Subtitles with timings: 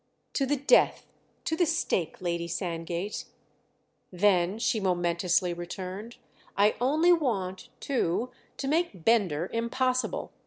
[0.33, 1.05] "To the death,
[1.45, 3.25] to the stake, Lady Sandgate!"
[4.11, 6.15] "Then," she momentously returned,
[6.57, 10.31] "I only want, too, to make Bender impossible.